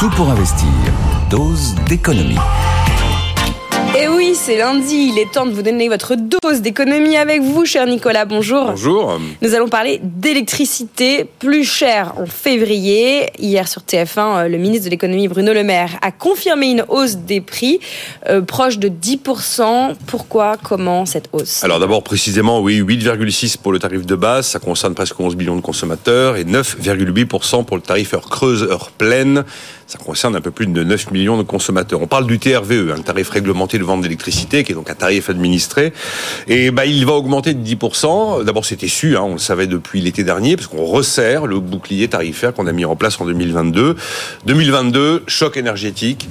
Tout 0.00 0.08
pour 0.16 0.30
investir. 0.30 0.66
Dose 1.28 1.74
d'économie. 1.86 2.38
Oui, 4.30 4.36
c'est 4.36 4.58
lundi, 4.58 5.10
il 5.12 5.18
est 5.18 5.32
temps 5.32 5.44
de 5.44 5.50
vous 5.50 5.62
donner 5.62 5.88
votre 5.88 6.14
dose 6.14 6.60
d'économie 6.60 7.16
avec 7.16 7.42
vous, 7.42 7.66
cher 7.66 7.84
Nicolas. 7.84 8.26
Bonjour. 8.26 8.66
Bonjour. 8.66 9.18
Nous 9.42 9.54
allons 9.56 9.66
parler 9.66 10.00
d'électricité 10.04 11.26
plus 11.40 11.64
chère 11.64 12.14
en 12.16 12.26
février. 12.26 13.28
Hier 13.40 13.66
sur 13.66 13.82
TF1, 13.82 14.18
euh, 14.18 14.48
le 14.48 14.56
ministre 14.56 14.84
de 14.84 14.90
l'économie 14.90 15.26
Bruno 15.26 15.52
Le 15.52 15.64
Maire 15.64 15.98
a 16.00 16.12
confirmé 16.12 16.70
une 16.70 16.84
hausse 16.88 17.16
des 17.16 17.40
prix 17.40 17.80
euh, 18.28 18.40
proche 18.40 18.78
de 18.78 18.88
10%. 18.88 19.96
Pourquoi? 20.06 20.56
Comment 20.62 21.06
cette 21.06 21.28
hausse? 21.32 21.64
Alors 21.64 21.80
d'abord 21.80 22.04
précisément, 22.04 22.60
oui, 22.60 22.80
8,6 22.80 23.58
pour 23.58 23.72
le 23.72 23.80
tarif 23.80 24.06
de 24.06 24.14
base, 24.14 24.46
ça 24.46 24.60
concerne 24.60 24.94
presque 24.94 25.18
11 25.18 25.34
millions 25.34 25.56
de 25.56 25.60
consommateurs, 25.60 26.36
et 26.36 26.44
9,8% 26.44 27.64
pour 27.64 27.76
le 27.76 27.82
tarif 27.82 28.14
heure 28.14 28.30
creuse, 28.30 28.62
heure 28.62 28.92
pleine, 28.92 29.44
ça 29.88 29.98
concerne 29.98 30.36
un 30.36 30.40
peu 30.40 30.52
plus 30.52 30.68
de 30.68 30.84
9 30.84 31.10
millions 31.10 31.36
de 31.36 31.42
consommateurs. 31.42 32.00
On 32.00 32.06
parle 32.06 32.28
du 32.28 32.38
TRVE, 32.38 32.94
un 32.96 33.02
tarif 33.02 33.28
réglementé 33.30 33.76
de 33.76 33.82
vente 33.82 34.02
d'électricité, 34.02 34.19
qui 34.22 34.72
est 34.72 34.74
donc 34.74 34.90
un 34.90 34.94
tarif 34.94 35.30
administré, 35.30 35.92
et 36.48 36.70
bah, 36.70 36.86
il 36.86 37.04
va 37.06 37.12
augmenter 37.12 37.54
de 37.54 37.66
10%. 37.66 38.44
D'abord 38.44 38.64
c'était 38.64 38.88
su, 38.88 39.16
hein, 39.16 39.22
on 39.22 39.32
le 39.32 39.38
savait 39.38 39.66
depuis 39.66 40.00
l'été 40.00 40.24
dernier, 40.24 40.56
parce 40.56 40.68
qu'on 40.68 40.84
resserre 40.84 41.46
le 41.46 41.60
bouclier 41.60 42.08
tarifaire 42.08 42.54
qu'on 42.54 42.66
a 42.66 42.72
mis 42.72 42.84
en 42.84 42.96
place 42.96 43.20
en 43.20 43.24
2022. 43.24 43.96
2022, 44.46 45.24
choc 45.26 45.56
énergétique, 45.56 46.28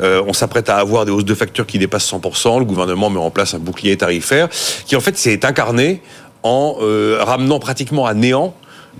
euh, 0.00 0.22
on 0.26 0.32
s'apprête 0.32 0.68
à 0.68 0.76
avoir 0.76 1.04
des 1.04 1.12
hausses 1.12 1.24
de 1.24 1.34
factures 1.34 1.66
qui 1.66 1.78
dépassent 1.78 2.10
100%, 2.12 2.58
le 2.58 2.64
gouvernement 2.64 3.10
met 3.10 3.20
en 3.20 3.30
place 3.30 3.54
un 3.54 3.58
bouclier 3.58 3.96
tarifaire, 3.96 4.48
qui 4.86 4.96
en 4.96 5.00
fait 5.00 5.16
s'est 5.18 5.44
incarné 5.44 6.02
en 6.42 6.76
euh, 6.80 7.18
ramenant 7.20 7.58
pratiquement 7.58 8.06
à 8.06 8.14
néant 8.14 8.54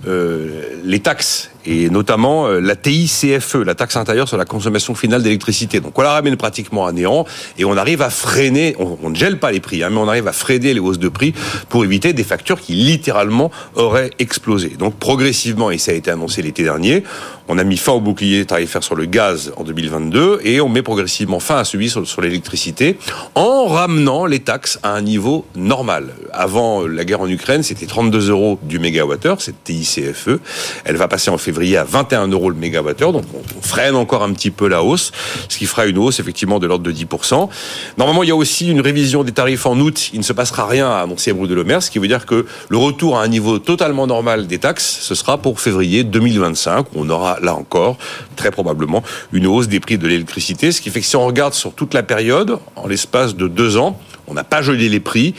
euh, 0.07 0.63
les 0.83 0.99
taxes 0.99 1.51
et 1.65 1.89
notamment 1.89 2.47
euh, 2.47 2.59
la 2.59 2.75
TICFE, 2.75 3.55
la 3.65 3.75
taxe 3.75 3.95
intérieure 3.95 4.27
sur 4.27 4.37
la 4.37 4.45
consommation 4.45 4.95
finale 4.95 5.23
d'électricité. 5.23 5.79
Donc 5.79 5.97
on 5.97 6.01
la 6.01 6.11
ramène 6.11 6.35
pratiquement 6.35 6.85
à 6.85 6.91
néant 6.91 7.25
et 7.57 7.65
on 7.65 7.77
arrive 7.77 8.01
à 8.01 8.09
freiner, 8.09 8.75
on, 8.79 9.09
ne 9.09 9.15
gèle 9.15 9.39
pas 9.39 9.51
les 9.51 9.59
prix, 9.59 9.83
hein, 9.83 9.89
mais 9.91 9.97
on 9.97 10.07
arrive 10.07 10.27
à 10.27 10.33
freiner 10.33 10.73
les 10.73 10.79
hausses 10.79 10.99
de 10.99 11.09
prix 11.09 11.33
pour 11.69 11.83
éviter 11.83 12.13
des 12.13 12.23
factures 12.23 12.59
qui 12.59 12.73
littéralement 12.73 13.51
auraient 13.75 14.11
explosé. 14.19 14.69
Donc 14.69 14.95
progressivement, 14.95 15.71
et 15.71 15.77
ça 15.77 15.91
a 15.91 15.95
été 15.95 16.11
annoncé 16.11 16.41
l'été 16.41 16.63
dernier, 16.63 17.03
on 17.47 17.57
a 17.57 17.63
mis 17.63 17.77
fin 17.77 17.91
au 17.91 17.99
bouclier 17.99 18.45
tarifaire 18.45 18.83
sur 18.83 18.95
le 18.95 19.05
gaz 19.05 19.51
en 19.57 19.63
2022 19.63 20.39
et 20.43 20.61
on 20.61 20.69
met 20.69 20.81
progressivement 20.81 21.39
fin 21.39 21.57
à 21.57 21.65
celui 21.65 21.89
sur, 21.89 22.21
l'électricité 22.21 22.97
en 23.35 23.65
ramenant 23.65 24.25
les 24.25 24.39
taxes 24.39 24.79
à 24.81 24.93
un 24.93 25.01
niveau 25.01 25.45
normal. 25.55 26.13
Avant 26.31 26.87
la 26.87 27.03
guerre 27.03 27.21
en 27.21 27.27
Ukraine, 27.27 27.61
c'était 27.63 27.85
32 27.85 28.29
euros 28.29 28.59
du 28.63 28.79
mégawattheure, 28.79 29.41
cette 29.41 29.61
TICFE. 29.63 30.39
Elle 30.85 30.95
va 30.95 31.07
passer 31.07 31.31
en 31.31 31.37
février 31.37 31.52
à 31.77 31.83
21 31.83 32.27
euros 32.27 32.49
le 32.49 32.55
mégawattheure, 32.55 33.13
donc 33.13 33.23
on 33.33 33.61
freine 33.61 33.95
encore 33.95 34.23
un 34.23 34.33
petit 34.33 34.51
peu 34.51 34.67
la 34.67 34.83
hausse, 34.83 35.11
ce 35.49 35.57
qui 35.57 35.65
fera 35.65 35.85
une 35.85 35.97
hausse 35.97 36.19
effectivement 36.19 36.59
de 36.59 36.67
l'ordre 36.67 36.83
de 36.83 36.91
10%. 36.91 37.49
Normalement, 37.97 38.23
il 38.23 38.29
y 38.29 38.31
a 38.31 38.35
aussi 38.35 38.69
une 38.69 38.81
révision 38.81 39.23
des 39.23 39.31
tarifs 39.31 39.65
en 39.65 39.79
août. 39.79 40.09
Il 40.13 40.19
ne 40.19 40.23
se 40.23 40.33
passera 40.33 40.67
rien, 40.67 40.89
à 40.89 41.01
annoncer 41.01 41.33
Bruno 41.33 41.55
Le 41.55 41.63
Maire, 41.63 41.81
ce 41.81 41.89
qui 41.89 41.99
veut 41.99 42.07
dire 42.07 42.25
que 42.25 42.45
le 42.69 42.77
retour 42.77 43.17
à 43.17 43.23
un 43.23 43.27
niveau 43.27 43.59
totalement 43.59 44.07
normal 44.07 44.47
des 44.47 44.59
taxes, 44.59 44.99
ce 45.01 45.15
sera 45.15 45.37
pour 45.37 45.59
février 45.59 46.03
2025. 46.03 46.87
On 46.95 47.09
aura 47.09 47.39
là 47.41 47.55
encore, 47.55 47.97
très 48.35 48.51
probablement, 48.51 49.03
une 49.31 49.47
hausse 49.47 49.67
des 49.67 49.79
prix 49.79 49.97
de 49.97 50.07
l'électricité, 50.07 50.71
ce 50.71 50.81
qui 50.81 50.89
fait 50.89 51.01
que 51.01 51.05
si 51.05 51.15
on 51.15 51.25
regarde 51.25 51.53
sur 51.53 51.73
toute 51.73 51.93
la 51.93 52.03
période, 52.03 52.57
en 52.75 52.87
l'espace 52.87 53.35
de 53.35 53.47
deux 53.47 53.77
ans, 53.77 53.99
on 54.27 54.33
n'a 54.33 54.43
pas 54.43 54.61
gelé 54.61 54.89
les 54.89 54.99
prix 54.99 55.35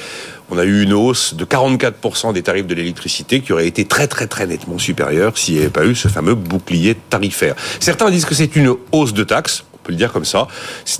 on 0.55 0.59
a 0.59 0.65
eu 0.65 0.83
une 0.83 0.93
hausse 0.93 1.35
de 1.35 1.45
44% 1.45 2.33
des 2.33 2.43
tarifs 2.43 2.67
de 2.67 2.75
l'électricité 2.75 3.41
qui 3.41 3.53
aurait 3.53 3.67
été 3.67 3.85
très 3.85 4.07
très 4.07 4.27
très 4.27 4.47
nettement 4.47 4.79
supérieure 4.79 5.37
s'il 5.37 5.55
n'y 5.55 5.61
avait 5.61 5.71
pas 5.71 5.85
eu 5.85 5.95
ce 5.95 6.09
fameux 6.09 6.35
bouclier 6.35 6.95
tarifaire. 6.95 7.55
Certains 7.81 8.11
disent 8.11 8.25
que 8.25 8.35
c'est 8.35 8.55
une 8.57 8.75
hausse 8.93 9.13
de 9.13 9.25
taxes 9.25 9.65
peut 9.85 9.93
le 9.93 9.99
dire 9.99 10.13
comme 10.13 10.25
ça. 10.25 10.49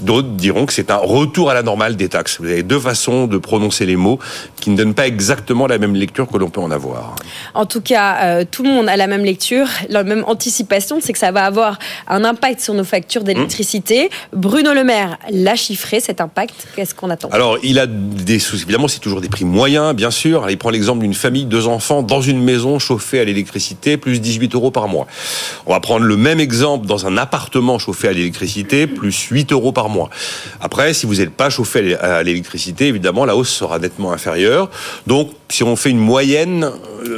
D'autres 0.03 0.29
diront 0.29 0.67
que 0.67 0.73
c'est 0.73 0.91
un 0.91 0.97
retour 0.97 1.51
à 1.51 1.55
la 1.55 1.63
normale 1.63 1.97
des 1.97 2.09
taxes. 2.09 2.39
Vous 2.41 2.47
avez 2.47 2.63
deux 2.63 2.79
façons 2.79 3.27
de 3.27 3.39
prononcer 3.39 3.87
les 3.87 3.97
mots 3.97 4.21
qui 4.65 4.71
ne 4.71 4.77
donnent 4.79 4.95
pas 4.95 5.07
exactement 5.07 5.67
la 5.67 5.77
même 5.77 5.95
lecture 5.95 6.27
que 6.27 6.39
l'on 6.39 6.49
peut 6.49 6.63
en 6.63 6.71
avoir. 6.71 7.17
En 7.53 7.67
tout 7.67 7.83
cas, 7.83 8.17
euh, 8.23 8.45
tout 8.51 8.63
le 8.63 8.71
monde 8.71 8.89
a 8.89 8.97
la 8.97 9.07
même 9.07 9.23
lecture, 9.23 9.67
la 9.91 10.05
même 10.05 10.25
anticipation, 10.27 11.01
c'est 11.03 11.13
que 11.13 11.19
ça 11.19 11.33
va 11.33 11.45
avoir 11.45 11.79
un 12.09 12.25
impact 12.25 12.61
sur 12.61 12.73
nos 12.73 12.83
factures 12.83 13.25
d'électricité. 13.25 14.09
Bruno 14.33 14.73
Le 14.73 14.83
Maire 14.83 15.19
l'a 15.31 15.55
chiffré, 15.55 16.01
cet 16.01 16.23
impact. 16.23 16.67
Qu'est-ce 16.75 16.95
qu'on 16.95 17.11
attend? 17.11 17.29
Alors, 17.31 17.59
il 17.63 17.79
a 17.79 17.87
des 17.87 18.39
soucis. 18.39 18.63
Évidemment, 18.63 18.89
c'est 18.89 19.01
toujours 19.01 19.21
des 19.21 19.29
prix 19.29 19.45
moyens, 19.45 19.95
bien 19.95 20.11
sûr. 20.11 20.49
il 20.49 20.57
prend 20.57 20.71
l'exemple 20.71 21.03
d'une 21.03 21.13
famille, 21.13 21.45
deux 21.45 21.67
enfants, 21.67 22.03
dans 22.03 22.23
une 22.23 22.43
maison 22.43 22.79
chauffée 22.79 23.21
à 23.21 23.25
l'électricité, 23.25 23.99
plus 23.99 24.19
18 24.19 24.55
euros 24.55 24.71
par 24.71 24.89
mois. 24.89 25.07
On 25.67 25.75
va 25.75 25.81
prendre 25.81 26.07
le 26.07 26.17
même 26.17 26.41
exemple 26.41 26.87
dans 26.87 27.07
un 27.07 27.19
appartement 27.19 27.79
chauffé 27.79 28.09
à 28.09 28.15
l'électricité 28.15 28.87
plus 28.87 29.29
8 29.31 29.53
euros 29.53 29.73
par 29.73 29.91
mois. 29.91 30.09
Après, 30.63 30.95
si 30.95 31.05
vous 31.05 31.17
n'êtes 31.17 31.35
pas 31.35 31.51
chauffé 31.51 31.97
à 31.97 32.23
l'électricité, 32.23 32.89
évidemment, 32.89 33.27
la 33.27 33.37
hausse 33.37 33.51
sera 33.51 33.79
nettement 33.79 34.13
inférieure. 34.13 34.54
Donc, 35.07 35.31
si 35.49 35.63
on 35.63 35.77
fait 35.77 35.91
une 35.91 35.99
moyenne 35.99 36.71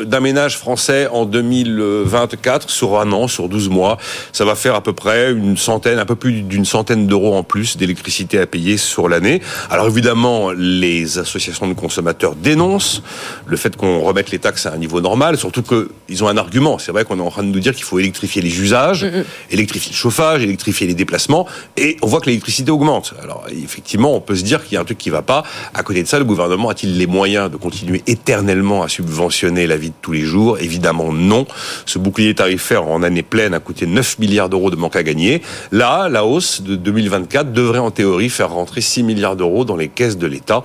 d'un 0.04 0.20
ménage 0.20 0.58
français 0.58 1.08
en 1.10 1.24
2024 1.24 2.70
sur 2.70 3.00
un 3.00 3.12
an, 3.12 3.28
sur 3.28 3.48
12 3.48 3.69
mois, 3.69 3.98
ça 4.32 4.44
va 4.44 4.54
faire 4.54 4.74
à 4.74 4.82
peu 4.82 4.92
près 4.92 5.32
une 5.32 5.56
centaine, 5.56 5.98
un 5.98 6.04
peu 6.04 6.16
plus 6.16 6.42
d'une 6.42 6.64
centaine 6.64 7.06
d'euros 7.06 7.34
en 7.34 7.42
plus 7.42 7.76
d'électricité 7.76 8.38
à 8.38 8.47
payer 8.47 8.76
sur 8.76 9.08
l'année. 9.08 9.41
Alors 9.70 9.86
évidemment, 9.86 10.50
les 10.52 11.19
associations 11.19 11.69
de 11.69 11.74
consommateurs 11.74 12.34
dénoncent 12.34 13.02
le 13.47 13.56
fait 13.56 13.76
qu'on 13.76 14.00
remette 14.00 14.30
les 14.30 14.38
taxes 14.38 14.66
à 14.66 14.72
un 14.72 14.78
niveau 14.78 15.00
normal, 15.00 15.36
surtout 15.36 15.62
qu'ils 15.62 16.24
ont 16.24 16.28
un 16.28 16.36
argument. 16.36 16.78
C'est 16.78 16.92
vrai 16.92 17.04
qu'on 17.04 17.18
est 17.18 17.22
en 17.22 17.30
train 17.30 17.42
de 17.42 17.48
nous 17.48 17.60
dire 17.60 17.74
qu'il 17.74 17.84
faut 17.84 17.98
électrifier 17.98 18.42
les 18.42 18.60
usages, 18.60 19.04
mm, 19.04 19.18
mm. 19.18 19.24
électrifier 19.50 19.92
le 19.92 19.97
chauffage, 19.97 20.42
électrifier 20.42 20.86
les 20.86 20.94
déplacements, 20.94 21.47
et 21.76 21.97
on 22.03 22.06
voit 22.06 22.20
que 22.20 22.26
l'électricité 22.26 22.70
augmente. 22.70 23.14
Alors 23.22 23.44
effectivement, 23.50 24.14
on 24.14 24.20
peut 24.20 24.36
se 24.36 24.42
dire 24.42 24.64
qu'il 24.64 24.74
y 24.74 24.76
a 24.78 24.80
un 24.80 24.84
truc 24.84 24.98
qui 24.98 25.10
ne 25.10 25.14
va 25.14 25.22
pas. 25.22 25.44
À 25.74 25.82
côté 25.82 26.03
de 26.03 26.08
ça, 26.08 26.18
le 26.18 26.24
gouvernement 26.24 26.68
a-t-il 26.68 26.97
les 26.98 27.06
moyens 27.06 27.50
de 27.50 27.56
continuer 27.56 28.03
éternellement 28.06 28.82
à 28.82 28.88
subventionner 28.88 29.66
la 29.66 29.75
de 29.78 29.92
tous 30.00 30.12
les 30.12 30.22
jours 30.22 30.59
Évidemment 30.59 31.12
non. 31.12 31.47
Ce 31.84 31.98
bouclier 31.98 32.34
tarifaire 32.34 32.87
en 32.87 33.03
année 33.03 33.22
pleine 33.22 33.54
a 33.54 33.60
coûté 33.60 33.87
9 33.87 34.19
milliards 34.19 34.48
d'euros 34.48 34.70
de 34.70 34.76
manque 34.76 34.97
à 34.97 35.03
gagner. 35.03 35.42
Là, 35.72 36.09
la 36.09 36.25
hausse 36.25 36.62
de 36.62 36.76
2024 36.76 37.53
devrait 37.53 37.78
en 37.78 37.91
théorie 37.91 38.28
faire 38.28 38.50
rentrer 38.50 38.81
6 38.81 39.03
milliards 39.03 39.36
d'euros 39.36 39.65
dans 39.65 39.76
les 39.76 39.88
caisses 39.88 40.19
de 40.19 40.26
l'État. 40.26 40.62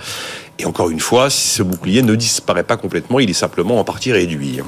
Et 0.60 0.66
encore 0.66 0.90
une 0.90 1.00
fois, 1.00 1.30
si 1.30 1.50
ce 1.50 1.64
bouclier 1.64 2.04
ne 2.04 2.16
disparaît 2.16 2.64
pas 2.64 2.78
complètement, 2.78 3.20
il 3.20 3.30
est 3.30 3.34
simplement 3.34 3.80
en 3.80 3.84
partie 3.84 4.12
réduit. 4.12 4.60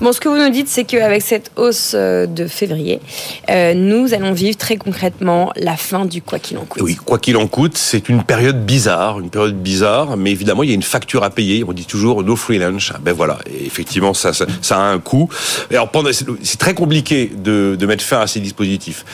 Bon, 0.00 0.12
ce 0.12 0.20
que 0.20 0.30
vous 0.30 0.38
nous 0.38 0.48
dites, 0.48 0.68
c'est 0.68 0.84
qu'avec 0.84 1.20
cette 1.20 1.50
hausse 1.56 1.92
euh, 1.94 2.24
de 2.24 2.46
février, 2.46 3.00
euh, 3.50 3.74
nous 3.74 4.14
allons 4.14 4.32
vivre 4.32 4.56
très 4.56 4.78
concrètement 4.78 5.52
la 5.56 5.76
fin 5.76 6.06
du 6.06 6.22
quoi 6.22 6.38
qu'il 6.38 6.56
en 6.56 6.64
coûte. 6.64 6.80
Oui, 6.80 6.94
quoi 6.94 7.18
qu'il 7.18 7.36
en 7.36 7.46
coûte, 7.46 7.76
c'est 7.76 8.08
une 8.08 8.22
période 8.22 8.64
bizarre, 8.64 9.20
une 9.20 9.28
période 9.28 9.60
bizarre, 9.60 10.16
mais 10.16 10.30
évidemment, 10.30 10.62
il 10.62 10.70
y 10.70 10.72
a 10.72 10.74
une 10.74 10.82
facture 10.82 11.22
à 11.22 11.28
payer. 11.28 11.64
On 11.68 11.74
dit 11.74 11.84
toujours 11.84 12.22
no 12.22 12.34
free 12.34 12.56
lunch. 12.56 12.94
Ben 13.02 13.12
voilà, 13.12 13.40
effectivement, 13.62 14.14
ça, 14.14 14.32
ça, 14.32 14.46
a 14.70 14.80
un 14.80 15.00
coût. 15.00 15.28
Alors, 15.70 15.92
c'est 16.42 16.58
très 16.58 16.72
compliqué 16.72 17.30
de, 17.36 17.76
mettre 17.84 18.02
fin 18.02 18.20
à 18.20 18.26
ces 18.26 18.40
dispositifs. 18.40 19.04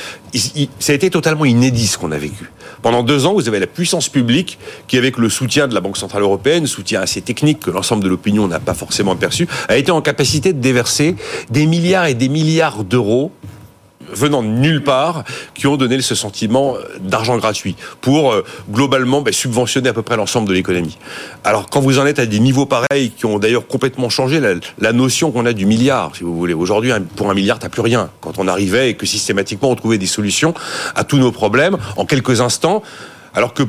ça 0.79 0.93
a 0.93 0.95
été 0.95 1.11
totalement 1.11 1.47
inédit 1.47 1.89
ce 1.89 1.99
qu'on 1.99 2.13
a 2.13 2.19
vécu. 2.19 2.53
Pendant 2.83 3.03
deux 3.03 3.27
ans, 3.27 3.33
vous 3.33 3.49
avez 3.49 3.59
la 3.59 3.67
puissance 3.67 4.09
publique 4.09 4.59
qui, 4.87 4.99
avec 4.99 5.19
le 5.19 5.29
soutien 5.31 5.67
de 5.67 5.75
la 5.75 5.81
Banque 5.81 5.97
centrale 5.97 6.23
européenne, 6.23 6.69
soutien 6.69 7.01
assez 7.01 7.23
technique 7.23 7.61
que 7.61 7.71
l'ensemble 7.71 8.05
de 8.05 8.09
l'opinion 8.09 8.47
n'a 8.47 8.61
pas 8.61 8.75
forcément 8.75 9.17
perçu, 9.17 9.49
a 9.69 9.77
été 9.77 9.91
en 9.91 10.01
capacité 10.01 10.53
de 10.53 10.61
déverser 10.77 11.17
des 11.49 11.65
milliards 11.65 12.05
et 12.05 12.13
des 12.13 12.29
milliards 12.29 12.85
d'euros 12.85 13.33
venant 14.13 14.43
de 14.43 14.49
nulle 14.49 14.85
part, 14.85 15.25
qui 15.55 15.67
ont 15.67 15.77
donné 15.77 16.01
ce 16.01 16.15
sentiment 16.15 16.77
d'argent 17.01 17.39
gratuit 17.39 17.75
pour 18.01 18.31
euh, 18.31 18.45
globalement 18.71 19.21
ben, 19.21 19.33
subventionner 19.33 19.89
à 19.89 19.93
peu 19.93 20.03
près 20.03 20.17
l'ensemble 20.17 20.49
de 20.49 20.55
l'économie. 20.55 20.97
Alors 21.43 21.69
quand 21.69 21.81
vous 21.81 21.99
en 21.99 22.07
êtes 22.07 22.21
à 22.21 22.27
des 22.27 22.39
niveaux 22.39 22.67
pareils 22.67 23.11
qui 23.11 23.27
ont 23.27 23.41
d'ailleurs 23.41 23.67
complètement 23.67 24.09
changé 24.09 24.39
la, 24.39 24.93
notion 24.93 25.33
qu'on 25.33 25.45
a 25.45 25.53
du 25.53 25.67
milliard, 25.67 26.15
si 26.15 26.23
vous 26.23 26.37
voulez. 26.37 26.55
Aujourd'hui, 26.55 26.93
pour 27.17 27.31
un 27.31 27.35
milliard, 27.35 27.59
t'as 27.59 27.69
plus 27.69 27.83
rien. 27.83 28.11
Quand 28.21 28.39
on 28.39 28.47
arrivait 28.47 28.91
et 28.91 28.95
que 28.95 29.07
systématiquement 29.07 29.71
on 29.71 29.77
trouvait 29.77 29.99
des 29.99 30.07
solutions 30.07 30.55
à 30.95 31.03
tous 31.03 31.17
nos 31.17 31.33
problèmes 31.33 31.77
en 31.97 32.05
quelques 32.05 32.41
instants, 32.41 32.83
alors 33.35 33.55
que 33.55 33.65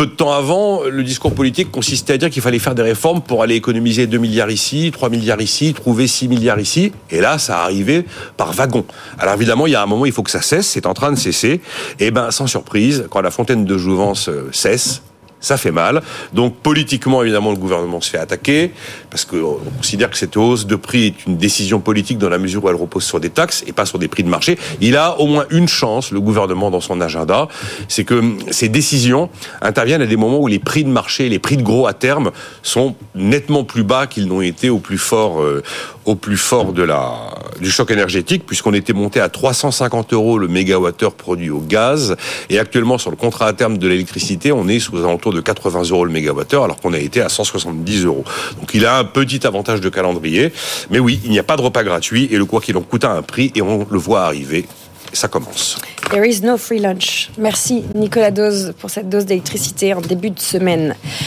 peu 0.00 0.06
de 0.06 0.12
temps 0.12 0.32
avant, 0.32 0.84
le 0.84 1.02
discours 1.02 1.34
politique 1.34 1.70
consistait 1.70 2.14
à 2.14 2.16
dire 2.16 2.30
qu'il 2.30 2.40
fallait 2.40 2.58
faire 2.58 2.74
des 2.74 2.80
réformes 2.80 3.20
pour 3.20 3.42
aller 3.42 3.54
économiser 3.54 4.06
2 4.06 4.16
milliards 4.16 4.50
ici, 4.50 4.90
3 4.90 5.10
milliards 5.10 5.42
ici, 5.42 5.74
trouver 5.74 6.06
6 6.06 6.26
milliards 6.28 6.58
ici. 6.58 6.90
Et 7.10 7.20
là, 7.20 7.36
ça 7.36 7.58
arrivait 7.64 8.06
par 8.38 8.54
wagon. 8.54 8.86
Alors 9.18 9.34
évidemment, 9.34 9.66
il 9.66 9.74
y 9.74 9.74
a 9.74 9.82
un 9.82 9.86
moment, 9.86 10.06
il 10.06 10.12
faut 10.12 10.22
que 10.22 10.30
ça 10.30 10.40
cesse. 10.40 10.68
C'est 10.68 10.86
en 10.86 10.94
train 10.94 11.12
de 11.12 11.18
cesser. 11.18 11.60
Et 11.98 12.10
ben, 12.10 12.30
sans 12.30 12.46
surprise, 12.46 13.08
quand 13.10 13.20
la 13.20 13.30
fontaine 13.30 13.66
de 13.66 13.76
jouvence 13.76 14.30
euh, 14.30 14.48
cesse, 14.52 15.02
ça 15.40 15.56
fait 15.56 15.70
mal. 15.70 16.02
Donc 16.32 16.56
politiquement, 16.56 17.22
évidemment, 17.22 17.50
le 17.50 17.56
gouvernement 17.56 18.00
se 18.00 18.10
fait 18.10 18.18
attaquer 18.18 18.72
parce 19.10 19.24
qu'on 19.24 19.58
considère 19.76 20.10
que 20.10 20.16
cette 20.16 20.36
hausse 20.36 20.66
de 20.66 20.76
prix 20.76 21.06
est 21.06 21.26
une 21.26 21.36
décision 21.36 21.80
politique 21.80 22.18
dans 22.18 22.28
la 22.28 22.38
mesure 22.38 22.64
où 22.64 22.68
elle 22.68 22.76
repose 22.76 23.04
sur 23.04 23.20
des 23.20 23.30
taxes 23.30 23.64
et 23.66 23.72
pas 23.72 23.86
sur 23.86 23.98
des 23.98 24.08
prix 24.08 24.22
de 24.22 24.28
marché. 24.28 24.58
Il 24.80 24.96
a 24.96 25.18
au 25.18 25.26
moins 25.26 25.46
une 25.50 25.68
chance, 25.68 26.12
le 26.12 26.20
gouvernement, 26.20 26.70
dans 26.70 26.80
son 26.80 27.00
agenda, 27.00 27.48
c'est 27.88 28.04
que 28.04 28.22
ces 28.50 28.68
décisions 28.68 29.30
interviennent 29.62 30.02
à 30.02 30.06
des 30.06 30.16
moments 30.16 30.38
où 30.38 30.46
les 30.46 30.58
prix 30.58 30.84
de 30.84 30.90
marché, 30.90 31.28
les 31.28 31.38
prix 31.38 31.56
de 31.56 31.62
gros 31.62 31.86
à 31.86 31.92
terme 31.92 32.30
sont 32.62 32.94
nettement 33.14 33.64
plus 33.64 33.82
bas 33.82 34.06
qu'ils 34.06 34.26
n'ont 34.26 34.42
été 34.42 34.70
au 34.70 34.78
plus 34.78 34.98
fort, 34.98 35.40
euh, 35.40 35.62
au 36.04 36.14
plus 36.14 36.36
fort 36.36 36.72
de 36.72 36.82
la, 36.82 37.12
du 37.60 37.70
choc 37.70 37.90
énergétique, 37.90 38.44
puisqu'on 38.46 38.74
était 38.74 38.92
monté 38.92 39.20
à 39.20 39.28
350 39.28 40.12
euros 40.12 40.38
le 40.38 40.48
mégawattheure 40.48 41.14
produit 41.14 41.50
au 41.50 41.60
gaz. 41.60 42.16
Et 42.48 42.58
actuellement, 42.58 42.98
sur 42.98 43.10
le 43.10 43.16
contrat 43.16 43.46
à 43.46 43.52
terme 43.52 43.78
de 43.78 43.88
l'électricité, 43.88 44.52
on 44.52 44.68
est 44.68 44.78
sous 44.78 44.96
aux 44.96 45.04
de 45.32 45.40
80 45.40 45.84
euros 45.90 46.04
le 46.04 46.12
mégawattheure, 46.12 46.64
alors 46.64 46.80
qu'on 46.80 46.92
a 46.92 46.98
été 46.98 47.20
à 47.20 47.28
170 47.28 48.04
euros. 48.04 48.24
Donc 48.58 48.74
il 48.74 48.86
a 48.86 48.98
un 48.98 49.04
petit 49.04 49.46
avantage 49.46 49.80
de 49.80 49.88
calendrier. 49.88 50.52
Mais 50.90 50.98
oui, 50.98 51.20
il 51.24 51.30
n'y 51.30 51.38
a 51.38 51.42
pas 51.42 51.56
de 51.56 51.62
repas 51.62 51.82
gratuit 51.84 52.28
et 52.30 52.36
le 52.36 52.44
quoi 52.44 52.60
qu'il 52.60 52.76
en 52.76 52.82
coûte 52.82 53.04
un 53.04 53.22
prix 53.22 53.52
et 53.54 53.62
on 53.62 53.86
le 53.90 53.98
voit 53.98 54.22
arriver. 54.22 54.66
Ça 55.12 55.28
commence. 55.28 55.78
There 56.10 56.24
is 56.24 56.40
no 56.42 56.56
free 56.56 56.78
lunch. 56.78 57.30
Merci 57.38 57.84
Nicolas 57.94 58.30
Dose 58.30 58.72
pour 58.78 58.90
cette 58.90 59.08
dose 59.08 59.26
d'électricité 59.26 59.94
en 59.94 60.00
début 60.00 60.30
de 60.30 60.38
semaine. 60.40 60.94